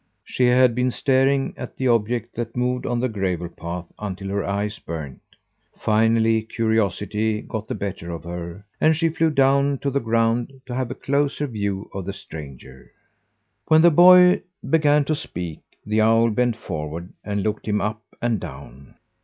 She 0.23 0.47
had 0.47 0.73
been 0.73 0.89
staring 0.89 1.53
at 1.57 1.75
the 1.77 1.87
object 1.89 2.33
that 2.33 2.57
moved 2.57 2.87
on 2.87 2.99
the 2.99 3.07
gravel 3.07 3.49
path 3.49 3.85
until 3.99 4.29
her 4.29 4.43
eyes 4.43 4.79
burned. 4.79 5.19
Finally 5.77 6.41
curiosity 6.41 7.43
got 7.43 7.67
the 7.67 7.75
better 7.75 8.09
of 8.09 8.23
her 8.23 8.65
and 8.79 8.95
she 8.97 9.09
flew 9.09 9.29
down 9.29 9.77
to 9.77 9.91
the 9.91 9.99
ground 9.99 10.59
to 10.65 10.73
have 10.73 10.89
a 10.89 10.95
closer 10.95 11.45
view 11.45 11.87
of 11.93 12.07
the 12.07 12.13
stranger. 12.13 12.91
When 13.67 13.83
the 13.83 13.91
boy 13.91 14.41
began 14.67 15.05
to 15.05 15.13
speak, 15.13 15.59
the 15.85 16.01
owl 16.01 16.31
bent 16.31 16.55
forward 16.55 17.13
and 17.23 17.43
looked 17.43 17.67
him 17.67 17.79
up 17.79 18.01
and 18.23 18.39
down. 18.39 18.95